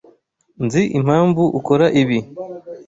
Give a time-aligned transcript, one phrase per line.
[0.65, 2.19] Nzi impamvu ukora ibi.